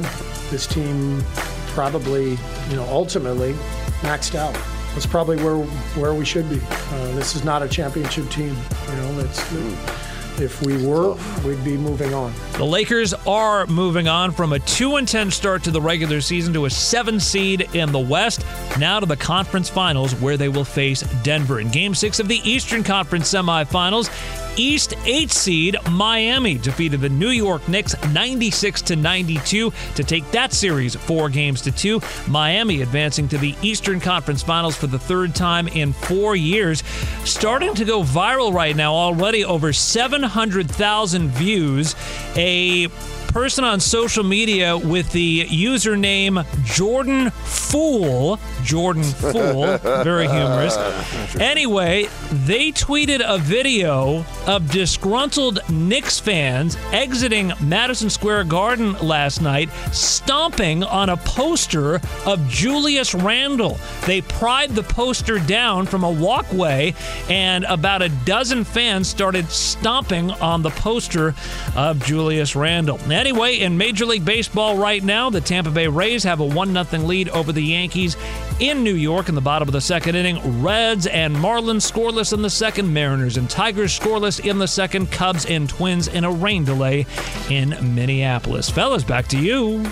[0.50, 1.24] this team
[1.68, 2.32] probably,
[2.70, 3.54] you know, ultimately
[4.02, 4.56] maxed out
[4.94, 5.58] that's probably where
[6.00, 6.60] where we should be.
[6.62, 8.56] Uh, this is not a championship team.
[8.90, 9.52] You know, that's.
[10.40, 12.34] If we were, we'd be moving on.
[12.54, 16.54] The Lakers are moving on from a 2 and 10 start to the regular season
[16.54, 18.46] to a 7 seed in the West,
[18.80, 22.40] now to the conference finals where they will face Denver in game 6 of the
[22.50, 24.10] Eastern Conference semifinals.
[24.56, 30.54] East 8 seed Miami defeated the New York Knicks 96 to 92 to take that
[30.54, 32.02] series 4 games to 2.
[32.28, 36.84] Miami advancing to the Eastern Conference Finals for the third time in 4 years.
[37.24, 41.96] Starting to go viral right now already over 700,000 views.
[42.36, 42.88] A
[43.32, 48.40] person on social media with the username Jordan Fool.
[48.64, 49.78] Jordan Fool.
[50.04, 50.78] Very humorous.
[51.40, 52.08] Anyway,
[52.46, 60.84] they tweeted a video of disgruntled Knicks fans exiting Madison Square Garden last night, stomping
[60.84, 63.80] on a poster of Julius Randle.
[64.06, 66.94] They pried the poster down from a walkway,
[67.30, 71.34] and about a dozen fans started stomping on the poster
[71.76, 73.00] of Julius Randle.
[73.22, 77.04] Anyway, in Major League Baseball right now, the Tampa Bay Rays have a 1 0
[77.04, 78.18] lead over the Yankees
[78.60, 80.64] in New York in the bottom of the second inning.
[80.64, 82.92] Reds and Marlins scoreless in the second.
[82.92, 85.12] Mariners and Tigers scoreless in the second.
[85.12, 87.06] Cubs and Twins in a rain delay
[87.52, 88.72] in Minneapolis.
[88.72, 89.86] Fellas, back to you.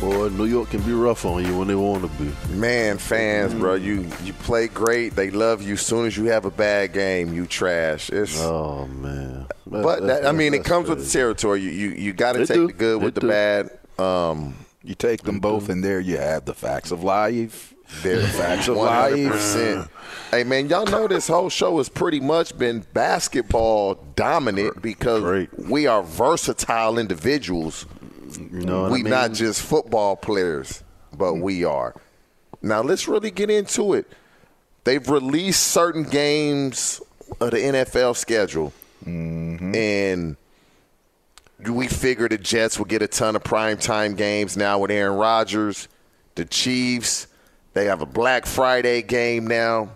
[0.00, 2.32] Boy, New York can be rough on you when they want to be.
[2.54, 5.14] Man, fans, bro, you you play great.
[5.14, 5.76] They love you.
[5.76, 8.08] Soon as you have a bad game, you trash.
[8.08, 9.33] It's, oh man.
[9.82, 10.96] But that, I mean, it comes crazy.
[11.00, 11.60] with the territory.
[11.60, 12.66] You you, you got to take do.
[12.68, 13.70] the good with the bad.
[13.98, 17.74] Um, you take them both, and there you have the facts of life.
[18.02, 19.88] There, the facts of life.
[20.30, 25.56] Hey man, y'all know this whole show has pretty much been basketball dominant because Great.
[25.58, 27.86] we are versatile individuals.
[28.36, 29.10] You know, we I mean?
[29.10, 30.82] not just football players,
[31.16, 31.94] but we are.
[32.62, 34.10] Now let's really get into it.
[34.84, 37.00] They've released certain games
[37.40, 38.72] of the NFL schedule,
[39.04, 39.74] mm-hmm.
[39.74, 40.36] and
[41.68, 45.88] we figure the Jets will get a ton of primetime games now with Aaron Rodgers.
[46.34, 47.28] The Chiefs,
[47.74, 49.90] they have a Black Friday game now.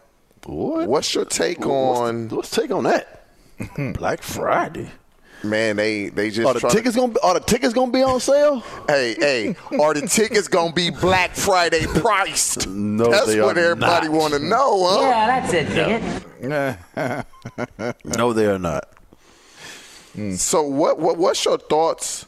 [0.45, 0.89] What?
[0.89, 2.29] What's your take what's on?
[2.29, 3.27] The, what's take on that?
[3.95, 4.91] Black Friday.
[5.45, 8.03] Man, they they just are the tickets to, gonna be, are the tickets gonna be
[8.03, 8.63] on sale?
[8.89, 12.67] Hey, hey, are the tickets gonna be Black Friday priced?
[12.67, 13.27] No, they are not.
[13.27, 15.01] that's what everybody want to know, huh?
[15.03, 16.43] Yeah, that's it.
[16.43, 18.89] No, no they are not.
[20.19, 20.37] Mm.
[20.37, 22.27] So, what, what what's your thoughts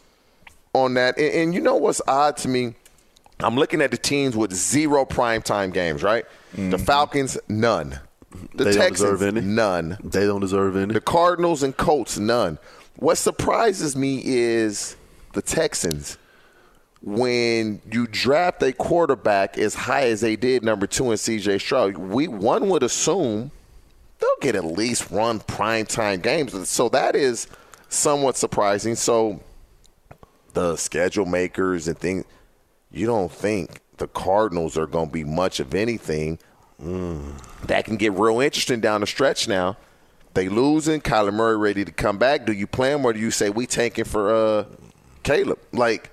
[0.72, 1.18] on that?
[1.18, 2.74] And, and, you know what's odd to me?
[3.40, 6.24] I'm looking at the teams with zero primetime games, right?
[6.53, 6.70] Mm-hmm.
[6.70, 7.98] The Falcons, none.
[8.55, 9.98] The they Texans, none.
[10.05, 10.94] They don't deserve any.
[10.94, 12.59] The Cardinals and Colts, none.
[12.96, 14.96] What surprises me is
[15.33, 16.17] the Texans.
[17.02, 21.96] When you draft a quarterback as high as they did, number two in CJ Stroud,
[21.96, 23.50] we one would assume
[24.21, 26.69] they'll get at least one primetime games.
[26.69, 27.48] So that is
[27.91, 28.95] somewhat surprising.
[28.95, 29.41] So
[30.55, 32.25] the schedule makers and things,
[32.91, 36.38] you don't think the Cardinals are going to be much of anything.
[36.83, 37.35] Mm.
[37.67, 39.77] That can get real interesting down the stretch now.
[40.33, 42.47] They losing, Kyler Murray ready to come back.
[42.47, 44.65] Do you play him or do you say we tanking for uh,
[45.25, 45.59] Caleb?
[45.73, 46.11] Like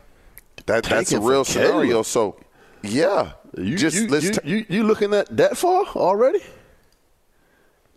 [0.65, 2.01] that, that's a real scenario.
[2.01, 2.37] So
[2.81, 4.41] yeah, you just you, let's you, ta-
[4.73, 6.41] you, looking at that far already?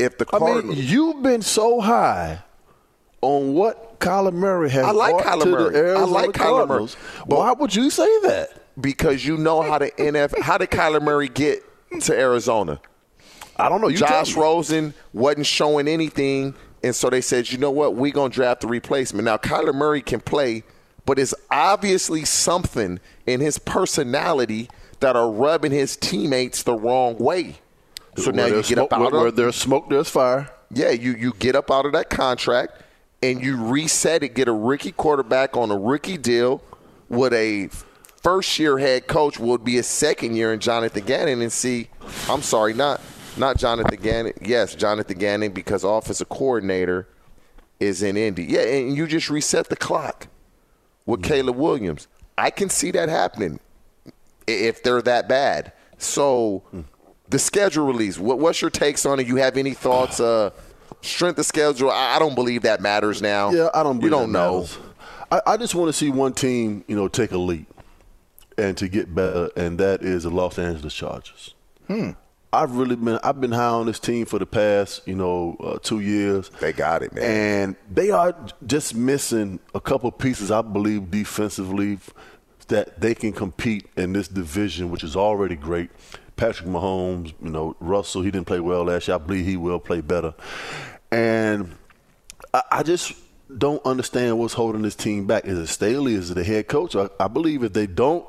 [0.00, 2.42] if the I mean, you've been so high
[3.22, 5.72] on what Kyler Murray has I like Kyler to Murray.
[5.72, 6.66] the I Arizona like Kyler Murray.
[6.66, 6.94] Cardinals.
[7.26, 8.50] Why would you say that?
[8.80, 11.62] because you know how the NF how did Kyler Murray get
[12.02, 12.80] to Arizona?
[13.56, 13.88] I don't know.
[13.88, 14.34] You Josh.
[14.36, 18.68] Rosen wasn't showing anything, and so they said, you know what, we're gonna draft the
[18.68, 19.24] replacement.
[19.26, 20.62] Now Kyler Murray can play,
[21.04, 27.58] but it's obviously something in his personality that are rubbing his teammates the wrong way.
[28.16, 30.50] So Where now you get up out where, where there's smoke, there's fire.
[30.72, 32.80] yeah, you you get up out of that contract
[33.22, 36.62] and you reset it, get a rookie quarterback on a rookie deal
[37.08, 37.68] with a
[38.22, 41.88] first year head coach would be a second year in Jonathan Gannon and see
[42.28, 43.00] I'm sorry, not
[43.36, 44.32] not Jonathan Gannon.
[44.42, 47.08] Yes, Jonathan Gannon because offensive coordinator
[47.78, 48.44] is in Indy.
[48.44, 50.28] Yeah, and you just reset the clock
[51.06, 52.08] with Caleb Williams.
[52.36, 53.60] I can see that happening
[54.46, 55.72] if they're that bad.
[55.98, 56.62] So
[57.28, 58.18] the schedule release.
[58.18, 59.26] What, what's your takes on it?
[59.26, 60.20] You have any thoughts?
[60.20, 60.50] Uh,
[61.02, 61.90] strength of schedule.
[61.90, 63.50] I, I don't believe that matters now.
[63.50, 64.02] Yeah, I don't.
[64.02, 64.66] You don't that know.
[65.30, 67.66] I, I just want to see one team, you know, take a leap
[68.58, 71.54] and to get better, and that is the Los Angeles Chargers.
[71.86, 72.10] Hmm.
[72.52, 75.78] I've really been I've been high on this team for the past you know uh,
[75.80, 76.50] two years.
[76.60, 78.34] They got it, man, and they are
[78.66, 80.50] just missing a couple pieces.
[80.50, 81.98] I believe defensively
[82.66, 85.90] that they can compete in this division, which is already great.
[86.40, 89.16] Patrick Mahomes, you know Russell, he didn't play well last year.
[89.16, 90.32] I believe he will play better,
[91.12, 91.76] and
[92.54, 93.12] I, I just
[93.58, 95.44] don't understand what's holding this team back.
[95.44, 96.14] Is it Staley?
[96.14, 96.96] Is it the head coach?
[96.96, 98.26] I, I believe if they don't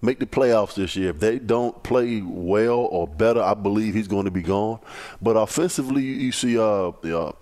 [0.00, 4.08] make the playoffs this year, if they don't play well or better, I believe he's
[4.08, 4.80] going to be gone.
[5.20, 7.32] But offensively, you, you see uh, uh,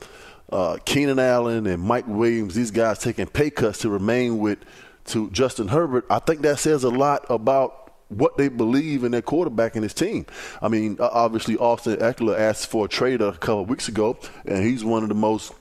[0.53, 4.59] uh, Keenan Allen and Mike Williams, these guys taking pay cuts to remain with
[5.07, 6.05] to Justin Herbert.
[6.11, 7.80] I think that says a lot about
[8.11, 10.27] what they believe in their quarterback and his team.
[10.61, 14.65] I mean, obviously Austin Ekeler asked for a trade a couple of weeks ago, and
[14.65, 15.53] he's one of the most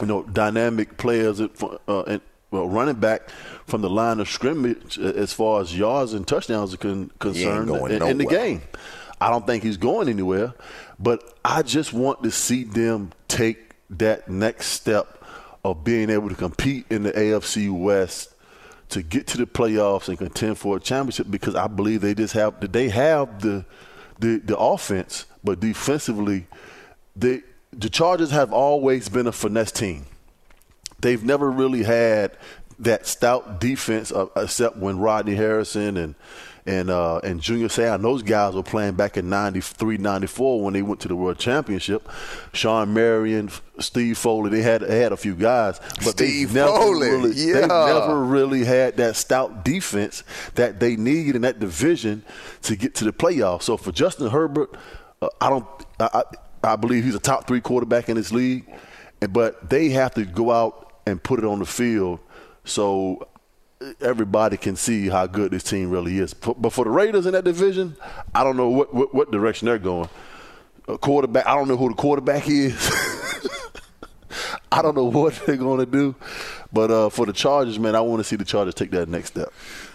[0.00, 2.20] you know dynamic players at, uh, and
[2.50, 3.30] well, running back
[3.66, 8.02] from the line of scrimmage as far as yards and touchdowns are con- concerned in,
[8.02, 8.62] in the game.
[9.20, 10.52] I don't think he's going anywhere,
[10.98, 15.22] but I just want to see them take that next step
[15.64, 18.31] of being able to compete in the AFC West
[18.92, 22.34] to get to the playoffs and contend for a championship because I believe they just
[22.34, 23.64] have they have the
[24.18, 26.46] the, the offense, but defensively,
[27.16, 30.04] they the Chargers have always been a finesse team.
[31.00, 32.36] They've never really had
[32.78, 36.14] that stout defense, uh, except when Rodney Harrison and
[36.64, 40.82] and uh, and Junior Seau, those guys were playing back in 93, 94 when they
[40.82, 42.08] went to the World Championship.
[42.52, 43.50] Shawne Merriman,
[43.80, 47.32] Steve Foley, they had they had a few guys, but Steve they never Foley, really,
[47.34, 47.60] yeah.
[47.62, 50.22] they never really had that stout defense
[50.54, 52.24] that they need in that division
[52.62, 53.62] to get to the playoffs.
[53.62, 54.76] So for Justin Herbert,
[55.20, 55.66] uh, I don't.
[55.98, 56.22] I, I,
[56.64, 58.72] I believe he's a top three quarterback in this league,
[59.30, 62.20] but they have to go out and put it on the field
[62.64, 63.26] so
[64.00, 66.34] everybody can see how good this team really is.
[66.34, 67.96] But for the Raiders in that division,
[68.34, 70.08] I don't know what what, what direction they're going.
[70.88, 72.90] A quarterback, I don't know who the quarterback is.
[74.72, 76.14] I don't know what they're going to do.
[76.72, 79.28] But uh, for the Chargers, man, I want to see the Chargers take that next
[79.28, 79.52] step.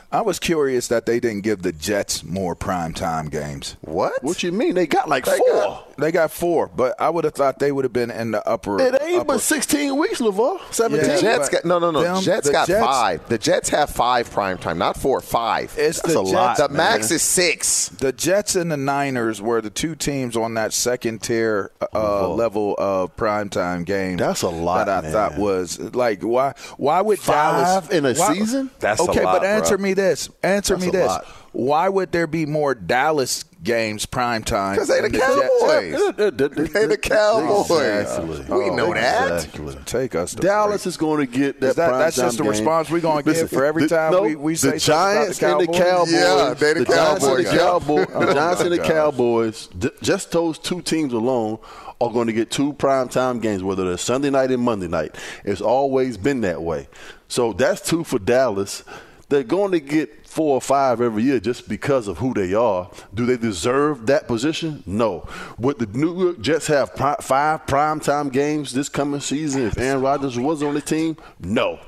[0.09, 3.75] I was curious that they didn't give the Jets more primetime games.
[3.81, 4.23] What?
[4.23, 4.73] What you mean?
[4.73, 5.47] They got like They four.
[5.53, 8.47] got, they got four, but I would have thought they would have been in the
[8.47, 8.79] upper.
[8.79, 9.25] It ain't upper.
[9.25, 10.59] but 16 weeks, LaVar.
[10.73, 11.09] 17.
[11.09, 12.01] Yeah, Jets got no, no, no.
[12.01, 13.27] them- Jets got Jets- five.
[13.27, 15.19] The Jets have five prime time, not four.
[15.19, 15.73] Five.
[15.77, 17.89] It's That's the a lot, Jets- the max is six.
[17.89, 22.75] The Jets and the Niners were the two teams on that second tier uh, level
[22.77, 24.15] of primetime game.
[24.17, 25.11] That's a lot, that I man.
[25.11, 28.69] thought was like why why would Five Dallas in a why- season?
[28.79, 29.83] That's okay, a lot, but answer bro.
[29.83, 30.29] me this.
[30.41, 31.07] Answer That's me this.
[31.07, 31.25] lot.
[31.51, 34.75] Why would there be more Dallas games prime time?
[34.75, 35.09] Because they the?
[35.09, 36.71] Cowboys.
[36.71, 38.01] They the Cowboys.
[38.01, 38.57] Exactly.
[38.57, 39.43] We oh, know that.
[39.43, 39.75] Exactly.
[39.85, 41.69] Take us to Dallas is going to get that.
[41.69, 42.51] Is that- that's primetime just the game.
[42.51, 45.33] response we're gonna give for every time no, we- we say the something about the
[45.33, 46.11] Giants and the Cowboys?
[46.11, 46.11] Cowboys.
[46.13, 47.57] Yeah, they the oh, Giants and the Cowboys.
[47.57, 48.07] Cowboys.
[48.13, 48.77] Oh, The Giants and the.
[48.77, 49.69] Cowboys.
[50.01, 51.59] Just those two teams alone
[51.99, 55.15] are going to get two prime time games, whether they're Sunday night and Monday night.
[55.43, 56.87] It's always been that way.
[57.27, 58.83] So that's two for Dallas.
[59.29, 62.89] They're going to get four or five every year just because of who they are.
[63.13, 64.83] Do they deserve that position?
[64.85, 65.27] No.
[65.57, 70.01] Would the New York Jets have pri- five primetime games this coming season if Aaron
[70.01, 71.17] Rodgers was on the team?
[71.41, 71.79] No.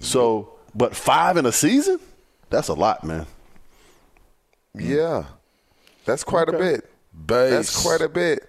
[0.00, 1.98] So, but five in a season?
[2.50, 3.26] That's a lot, man.
[4.74, 5.24] Yeah,
[6.04, 6.90] that's quite a bit.
[7.26, 7.50] Base.
[7.50, 8.48] That's quite a bit.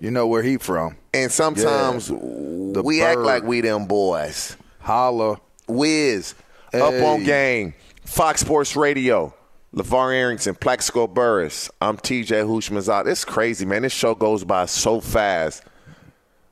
[0.00, 0.96] You know where he from?
[1.12, 2.16] And sometimes Yeah.
[2.18, 4.56] The we act like we them boys.
[4.80, 5.38] Holla.
[5.66, 6.34] Wiz,
[6.82, 9.34] up on game, Fox Sports Radio,
[9.74, 11.70] LaVar Arrington, Plaxico Burress.
[11.80, 13.08] I'm TJ Houshmandzadeh.
[13.08, 13.82] It's crazy, man.
[13.82, 15.62] This show goes by so fast.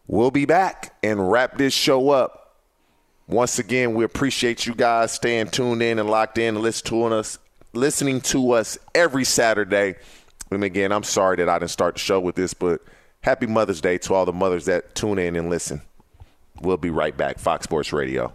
[0.07, 2.57] We'll be back and wrap this show up.
[3.29, 7.15] Once again, we appreciate you guys staying tuned in and locked in and listening to
[7.15, 7.39] us,
[7.73, 9.95] listening to us every Saturday.
[10.51, 12.83] And again, I'm sorry that I didn't start the show with this, but
[13.23, 15.81] happy Mother's Day to all the mothers that tune in and listen.
[16.61, 17.39] We'll be right back.
[17.39, 18.35] Fox Sports Radio.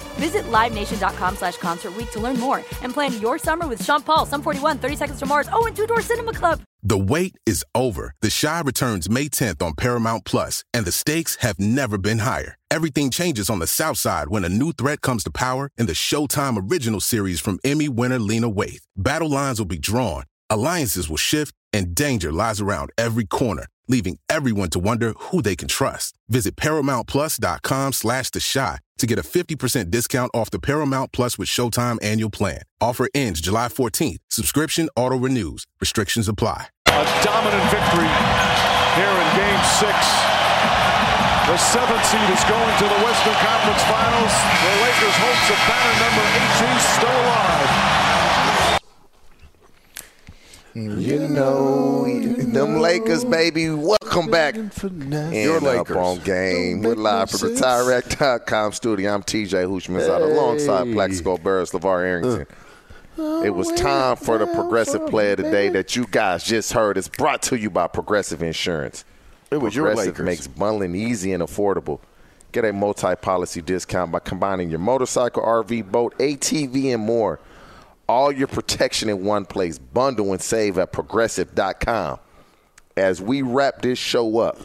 [0.15, 4.41] Visit LiveNation.com slash Concert to learn more and plan your summer with Sean Paul, Sum
[4.41, 6.61] 41, 30 Seconds to Mars, oh, and Two Door Cinema Club.
[6.83, 8.15] The wait is over.
[8.21, 12.55] The Chi returns May 10th on Paramount Plus, and the stakes have never been higher.
[12.71, 15.93] Everything changes on the South Side when a new threat comes to power in the
[15.93, 18.81] Showtime original series from Emmy winner Lena Waithe.
[18.97, 24.17] Battle lines will be drawn, alliances will shift, and danger lies around every corner, leaving
[24.27, 26.15] everyone to wonder who they can trust.
[26.29, 31.49] Visit ParamountPlus.com slash The Chi to get a 50% discount off the Paramount Plus with
[31.49, 32.61] Showtime annual plan.
[32.79, 34.19] Offer ends July 14th.
[34.29, 35.65] Subscription auto-renews.
[35.81, 36.67] Restrictions apply.
[36.87, 38.09] A dominant victory
[38.95, 39.97] here in Game Six.
[41.49, 44.35] The seventh seed is going to the Western Conference Finals.
[44.61, 46.25] The Lakers' hopes of banner number
[46.63, 48.20] 18 still alive.
[50.73, 53.69] You know, them Lakers, baby.
[53.69, 54.55] Welcome back.
[54.55, 55.97] And Your up Lakers.
[55.97, 56.81] on game.
[56.81, 59.13] We're live from the TireRack.com studio.
[59.13, 62.07] I'm TJ Hushman out alongside Plaxico Burress, LaVar uh.
[62.07, 62.47] Arrington.
[63.17, 66.97] Oh, it was time for the progressive player today that you guys just heard.
[66.97, 69.03] It's brought to you by Progressive Insurance.
[69.51, 70.25] It was your Progressive Lakers.
[70.25, 71.99] makes bundling easy and affordable.
[72.53, 77.41] Get a multi-policy discount by combining your motorcycle, RV, boat, ATV, and more.
[78.11, 79.79] All your protection in one place.
[79.79, 82.19] Bundle and save at progressive.com.
[82.97, 84.57] As we wrap this show up,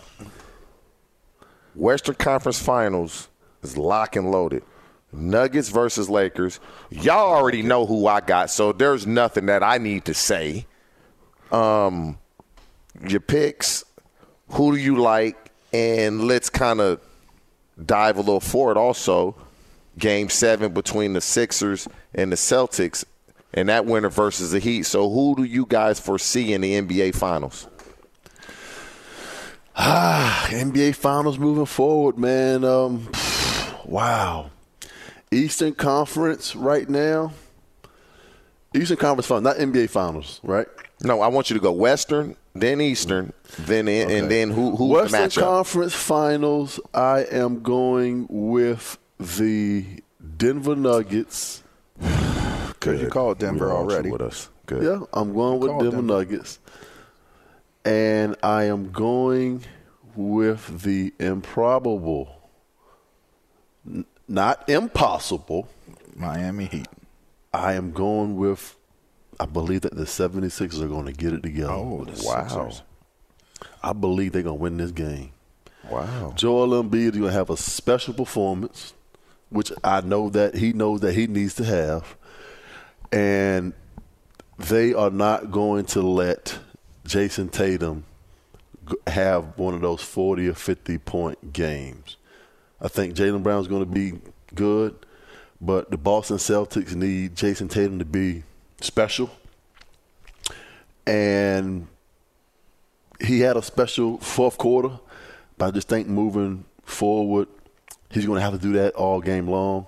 [1.77, 3.29] Western Conference Finals
[3.63, 4.65] is lock and loaded.
[5.13, 6.59] Nuggets versus Lakers.
[6.91, 10.67] Y'all already know who I got, so there's nothing that I need to say.
[11.53, 12.19] Um,
[13.09, 13.85] your picks,
[14.49, 17.01] who do you like, and let's kind of
[17.85, 18.77] dive a little forward.
[18.77, 19.37] Also,
[19.97, 23.05] Game Seven between the Sixers and the Celtics,
[23.57, 24.85] and that winner versus the Heat.
[24.85, 27.67] So, who do you guys foresee in the NBA Finals?
[29.79, 32.65] Ah, NBA Finals moving forward, man.
[32.65, 33.11] Um,
[33.85, 34.51] wow.
[35.31, 37.35] Eastern Conference right now.
[38.75, 40.67] Eastern Conference Finals, not NBA Finals, right?
[41.03, 44.89] No, I want you to go Western, then Eastern, then in, and then who who
[44.89, 45.43] the Western matchup?
[45.43, 49.85] Conference Finals, I am going with the
[50.39, 51.63] Denver Nuggets.
[52.87, 54.11] Because you called Denver We want you already.
[54.11, 54.49] with us.
[54.67, 54.83] Good.
[54.83, 56.03] Yeah, I'm going with Denver, Denver.
[56.03, 56.59] Nuggets.
[57.85, 59.63] And I am going
[60.17, 62.33] with the improbable
[63.89, 65.69] N- not impossible.
[66.17, 66.89] Miami Heat.
[67.53, 68.77] I am going with.
[69.39, 71.73] I believe that the 76ers are going to get it together.
[71.73, 72.43] Oh, the wow.
[72.49, 72.83] Sixers.
[73.83, 75.31] I believe they're going to win this game.
[75.91, 76.33] Wow.
[76.35, 78.95] Joel Embiid is going to have a special performance,
[79.51, 82.17] which I know that he knows that he needs to have.
[83.13, 83.73] And
[84.59, 86.59] they are not going to let
[87.05, 88.05] Jayson Tatum
[89.07, 92.17] have one of those 40 or 50 point games.
[92.81, 94.21] I think Jaylen Brown's going to be
[94.55, 94.95] good,
[95.61, 98.43] but the Boston Celtics need Jayson Tatum to be
[98.81, 99.31] special.
[101.07, 101.87] And
[103.21, 104.99] he had a special fourth quarter,
[105.57, 107.49] but I just think moving forward,
[108.11, 109.87] he's going to have to do that all game long.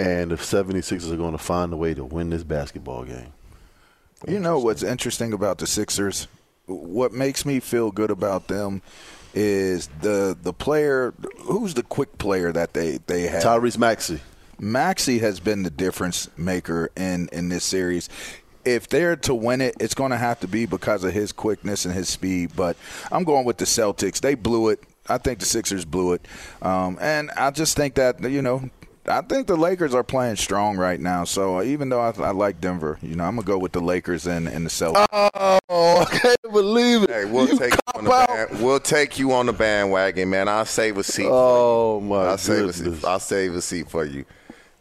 [0.00, 3.32] And the 76ers are going to find a way to win this basketball game.
[4.28, 6.28] You know what's interesting about the Sixers?
[6.66, 8.82] What makes me feel good about them
[9.34, 13.42] is the the player who's the quick player that they they have.
[13.42, 14.20] Tyrese Maxey.
[14.58, 18.08] Maxey has been the difference maker in in this series.
[18.64, 21.86] If they're to win it, it's going to have to be because of his quickness
[21.86, 22.50] and his speed.
[22.54, 22.76] But
[23.10, 24.20] I'm going with the Celtics.
[24.20, 24.80] They blew it.
[25.08, 26.26] I think the Sixers blew it,
[26.60, 28.68] um, and I just think that you know
[29.06, 31.24] I think the Lakers are playing strong right now.
[31.24, 33.80] So uh, even though I, I like Denver, you know, I'm gonna go with the
[33.80, 35.06] Lakers and, and the Celtics.
[35.12, 35.58] Oh,
[36.10, 37.10] I can't believe it.
[37.10, 40.48] Hey, we'll You take you on the band, we'll take you on the bandwagon, man.
[40.48, 41.26] I'll save a seat.
[41.28, 42.12] Oh for you.
[42.12, 43.04] Oh, my I'll save a seat.
[43.04, 44.24] I'll save a seat for you,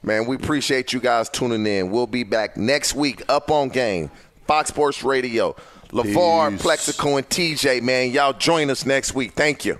[0.03, 0.25] man.
[0.25, 1.89] We appreciate you guys tuning in.
[1.89, 4.11] We'll be back next week up on game,
[4.47, 5.55] Fox Sports Radio.
[5.91, 6.61] LaVar, Peace.
[6.61, 9.31] Plaxico, and TJ, man, y'all join us next week.
[9.33, 9.79] Thank you.